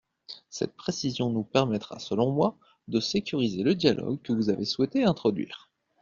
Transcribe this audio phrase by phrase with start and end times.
[0.49, 2.57] Cette précision nous permettra, selon moi,
[2.87, 5.69] de sécuriser le dialogue que vous avez souhaité introduire.